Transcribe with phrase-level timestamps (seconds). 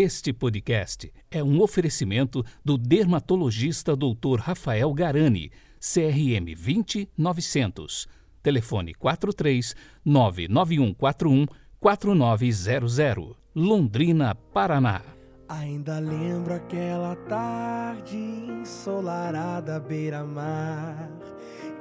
[0.00, 4.38] Este podcast é um oferecimento do dermatologista Dr.
[4.38, 8.06] Rafael Garani, CRM 20900.
[8.40, 9.74] Telefone 43
[10.04, 11.46] 99141
[11.80, 13.34] 4900.
[13.52, 15.02] Londrina, Paraná.
[15.48, 21.10] Ainda lembro aquela tarde ensolarada beira-mar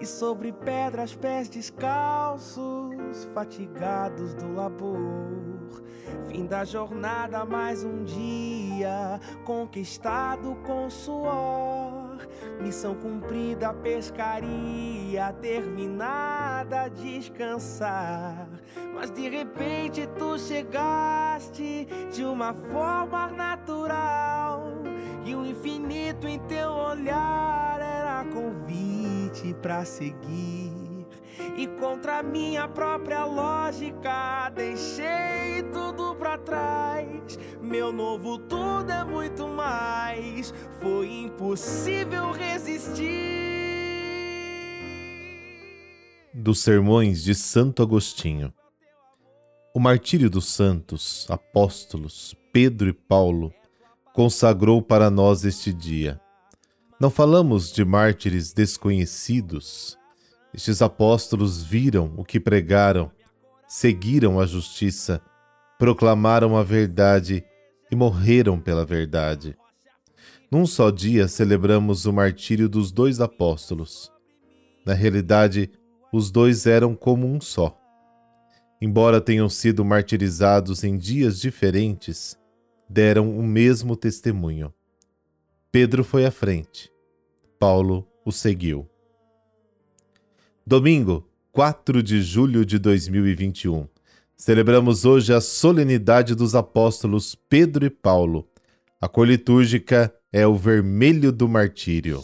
[0.01, 5.83] e sobre pedras pés descalços, fatigados do labor.
[6.37, 12.19] Fim da jornada, mais um dia conquistado com suor.
[12.61, 18.47] Missão cumprida, pescaria terminada, descansar.
[18.93, 24.73] Mas de repente tu chegaste de uma forma natural.
[25.25, 31.07] E o infinito em teu olhar era convite para seguir.
[31.57, 35.16] E contra minha própria lógica, deixei.
[37.67, 40.53] Meu novo tudo é muito mais.
[40.79, 43.03] Foi impossível resistir.
[46.33, 48.53] Dos Sermões de Santo Agostinho.
[49.75, 53.53] O martírio dos santos, apóstolos Pedro e Paulo
[54.13, 56.21] consagrou para nós este dia.
[56.97, 59.97] Não falamos de mártires desconhecidos.
[60.53, 63.11] Estes apóstolos viram o que pregaram,
[63.67, 65.21] seguiram a justiça,
[65.77, 67.43] proclamaram a verdade
[67.91, 69.57] e morreram pela verdade.
[70.49, 74.11] Num só dia celebramos o martírio dos dois apóstolos.
[74.85, 75.69] Na realidade,
[76.11, 77.77] os dois eram como um só.
[78.81, 82.37] Embora tenham sido martirizados em dias diferentes,
[82.89, 84.73] deram o mesmo testemunho.
[85.71, 86.91] Pedro foi à frente,
[87.59, 88.87] Paulo o seguiu.
[90.65, 93.87] Domingo, 4 de julho de 2021.
[94.37, 98.47] Celebramos hoje a solenidade dos apóstolos Pedro e Paulo.
[99.01, 102.23] A cor litúrgica é o vermelho do martírio.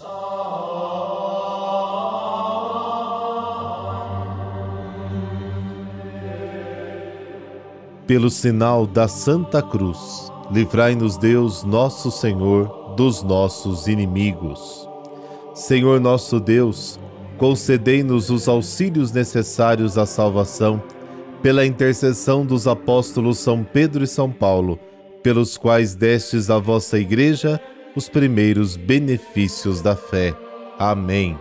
[8.05, 14.87] Pelo sinal da Santa Cruz Livrai-nos, Deus, nosso Senhor, dos nossos inimigos.
[15.55, 16.99] Senhor nosso Deus,
[17.39, 20.79] concedei-nos os auxílios necessários à salvação,
[21.43, 24.79] pela intercessão dos apóstolos São Pedro e São Paulo,
[25.21, 27.59] pelos quais destes à vossa Igreja
[27.97, 30.33] os primeiros benefícios da fé.
[30.79, 31.37] Amém.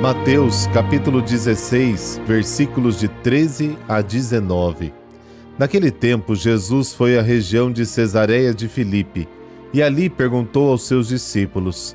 [0.00, 4.90] Mateus capítulo 16, versículos de 13 a 19.
[5.58, 9.28] Naquele tempo, Jesus foi à região de Cesareia de Filipe
[9.74, 11.94] e ali perguntou aos seus discípulos: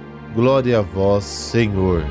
[0.35, 2.03] Glória a vós, Senhor.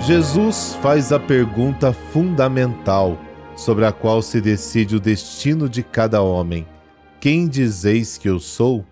[0.00, 3.18] Jesus faz a pergunta fundamental
[3.56, 6.66] sobre a qual se decide o destino de cada homem
[7.26, 8.84] quem dizeis que eu sou?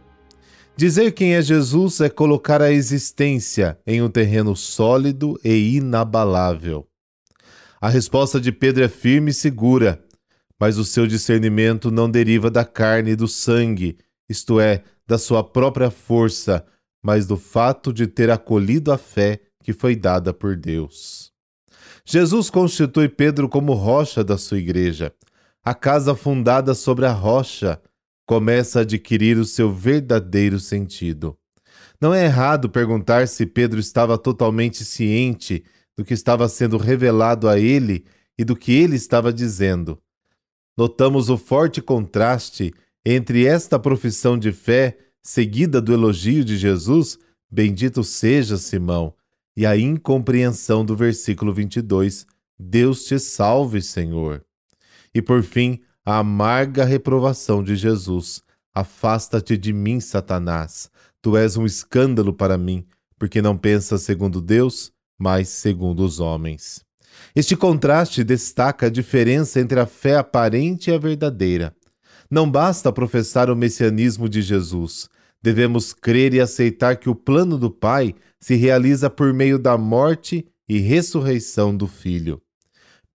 [0.76, 6.84] Dizer quem é Jesus é colocar a existência em um terreno sólido e inabalável.
[7.84, 10.02] A resposta de Pedro é firme e segura,
[10.58, 15.44] mas o seu discernimento não deriva da carne e do sangue, isto é, da sua
[15.44, 16.64] própria força,
[17.04, 21.30] mas do fato de ter acolhido a fé que foi dada por Deus.
[22.06, 25.12] Jesus constitui Pedro como rocha da sua igreja,
[25.62, 27.78] a casa fundada sobre a rocha,
[28.26, 31.36] começa a adquirir o seu verdadeiro sentido.
[32.00, 35.62] Não é errado perguntar se Pedro estava totalmente ciente
[35.96, 38.04] do que estava sendo revelado a ele
[38.38, 40.00] e do que ele estava dizendo.
[40.76, 42.72] Notamos o forte contraste
[43.04, 47.18] entre esta profissão de fé, seguida do elogio de Jesus,
[47.50, 49.14] Bendito seja Simão.
[49.56, 52.26] E a incompreensão do versículo 22,
[52.58, 54.44] Deus te salve, Senhor.
[55.14, 58.42] E por fim, a amarga reprovação de Jesus:
[58.74, 60.90] Afasta-te de mim, Satanás.
[61.22, 62.84] Tu és um escândalo para mim,
[63.16, 66.84] porque não pensas segundo Deus, mas segundo os homens.
[67.34, 71.74] Este contraste destaca a diferença entre a fé aparente e a verdadeira.
[72.30, 75.08] Não basta professar o messianismo de Jesus.
[75.42, 80.46] Devemos crer e aceitar que o plano do Pai se realiza por meio da morte
[80.68, 82.40] e ressurreição do Filho.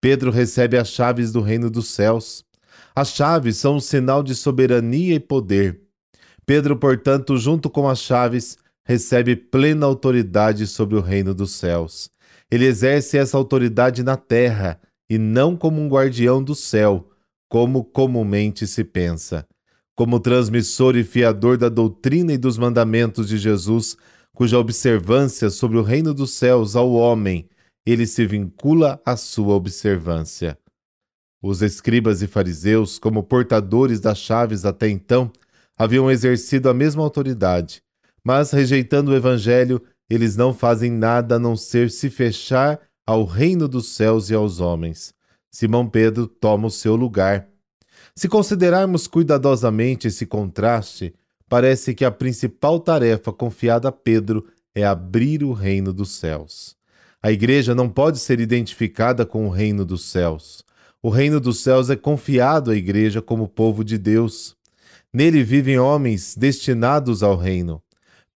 [0.00, 2.44] Pedro recebe as chaves do reino dos céus.
[2.94, 5.80] As chaves são um sinal de soberania e poder.
[6.46, 8.56] Pedro, portanto, junto com as chaves,
[8.90, 12.10] recebe plena autoridade sobre o reino dos céus.
[12.50, 17.08] Ele exerce essa autoridade na terra e não como um guardião do céu,
[17.48, 19.46] como comumente se pensa.
[19.94, 23.96] Como transmissor e fiador da doutrina e dos mandamentos de Jesus,
[24.34, 27.48] cuja observância sobre o reino dos céus ao homem,
[27.86, 30.58] ele se vincula à sua observância.
[31.40, 35.30] Os escribas e fariseus, como portadores das chaves até então,
[35.78, 37.84] haviam exercido a mesma autoridade,
[38.24, 43.68] mas rejeitando o evangelho, eles não fazem nada a não ser se fechar ao reino
[43.68, 45.14] dos céus e aos homens.
[45.50, 47.48] Simão Pedro toma o seu lugar.
[48.14, 51.14] Se considerarmos cuidadosamente esse contraste,
[51.48, 56.76] parece que a principal tarefa confiada a Pedro é abrir o reino dos céus.
[57.22, 60.64] A igreja não pode ser identificada com o reino dos céus.
[61.02, 64.56] O reino dos céus é confiado à igreja como povo de Deus.
[65.12, 67.82] Nele vivem homens destinados ao reino.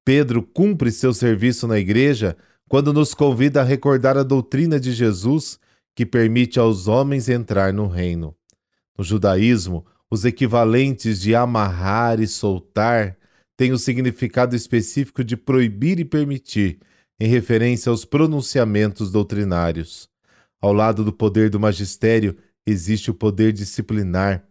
[0.04, 2.36] Pedro cumpre seu serviço na igreja
[2.68, 5.58] quando nos convida a recordar a doutrina de Jesus
[5.94, 8.34] que permite aos homens entrar no reino.
[8.98, 13.16] No judaísmo, os equivalentes de amarrar e soltar
[13.56, 16.80] têm o significado específico de proibir e permitir,
[17.18, 20.08] em referência aos pronunciamentos doutrinários.
[20.60, 22.36] Ao lado do poder do magistério
[22.66, 24.44] existe o poder disciplinar.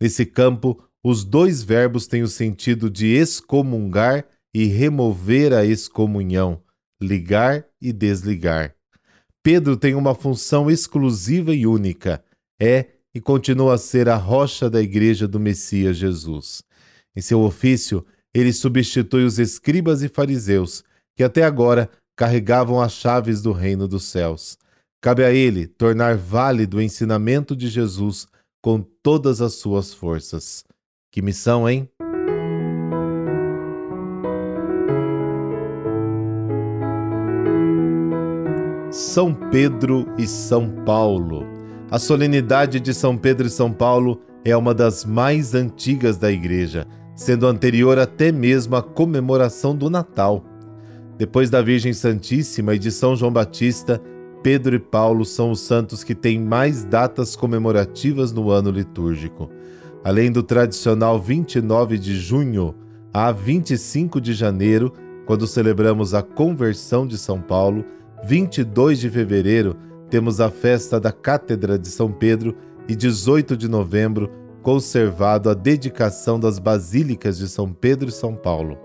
[0.00, 4.24] Nesse campo, os dois verbos têm o sentido de excomungar
[4.54, 6.62] e remover a excomunhão,
[7.02, 8.74] ligar e desligar.
[9.42, 12.24] Pedro tem uma função exclusiva e única:
[12.60, 16.62] é e continua a ser a rocha da igreja do Messias Jesus.
[17.16, 20.82] Em seu ofício, ele substitui os escribas e fariseus,
[21.16, 24.56] que até agora carregavam as chaves do reino dos céus.
[25.00, 28.26] Cabe a ele tornar válido o ensinamento de Jesus
[28.62, 30.64] com todas as suas forças.
[31.12, 31.88] Que missão, hein?
[39.14, 41.46] São Pedro e São Paulo.
[41.88, 46.84] A solenidade de São Pedro e São Paulo é uma das mais antigas da Igreja,
[47.14, 50.44] sendo anterior até mesmo à comemoração do Natal.
[51.16, 54.02] Depois da Virgem Santíssima e de São João Batista,
[54.42, 59.48] Pedro e Paulo são os santos que têm mais datas comemorativas no ano litúrgico.
[60.02, 62.74] Além do tradicional 29 de junho
[63.12, 64.92] a 25 de janeiro,
[65.24, 67.84] quando celebramos a conversão de São Paulo,
[68.26, 69.76] 22 de fevereiro,
[70.08, 72.56] temos a festa da Cátedra de São Pedro
[72.88, 74.30] e 18 de novembro,
[74.62, 78.78] conservado a dedicação das basílicas de São Pedro e São Paulo.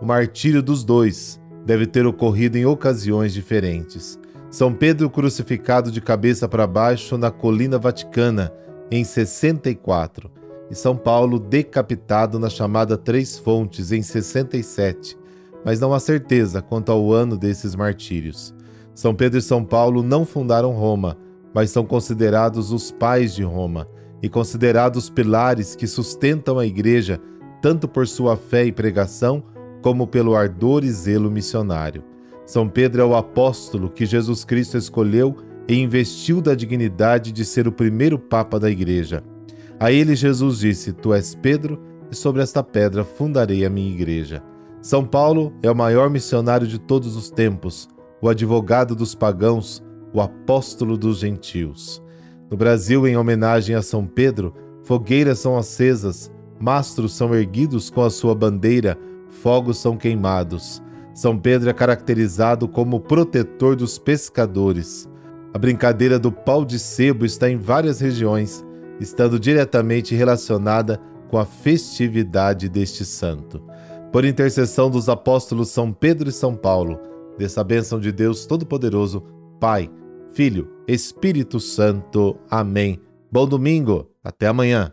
[0.00, 4.16] O martírio dos dois deve ter ocorrido em ocasiões diferentes.
[4.48, 8.52] São Pedro crucificado de cabeça para baixo na Colina Vaticana,
[8.92, 10.30] em 64,
[10.70, 15.18] e São Paulo decapitado na chamada Três Fontes, em 67,
[15.64, 18.56] mas não há certeza quanto ao ano desses martírios.
[18.98, 21.16] São Pedro e São Paulo não fundaram Roma,
[21.54, 23.86] mas são considerados os pais de Roma
[24.20, 27.20] e considerados pilares que sustentam a Igreja
[27.62, 29.44] tanto por sua fé e pregação,
[29.82, 32.02] como pelo ardor e zelo missionário.
[32.44, 35.36] São Pedro é o apóstolo que Jesus Cristo escolheu
[35.68, 39.22] e investiu da dignidade de ser o primeiro Papa da Igreja.
[39.78, 44.42] A ele Jesus disse: Tu és Pedro, e sobre esta pedra fundarei a minha igreja.
[44.82, 47.88] São Paulo é o maior missionário de todos os tempos
[48.20, 49.82] o advogado dos pagãos,
[50.12, 52.02] o apóstolo dos gentios.
[52.50, 58.10] No Brasil, em homenagem a São Pedro, fogueiras são acesas, mastros são erguidos com a
[58.10, 58.98] sua bandeira,
[59.28, 60.82] fogos são queimados.
[61.14, 65.08] São Pedro é caracterizado como protetor dos pescadores.
[65.52, 68.64] A brincadeira do pau de sebo está em várias regiões,
[69.00, 73.62] estando diretamente relacionada com a festividade deste santo.
[74.12, 76.98] Por intercessão dos apóstolos São Pedro e São Paulo,
[77.38, 79.22] dessa bênção de Deus Todo-Poderoso,
[79.60, 79.90] Pai,
[80.34, 82.36] Filho, Espírito Santo.
[82.50, 83.00] Amém.
[83.30, 84.92] Bom domingo, até amanhã.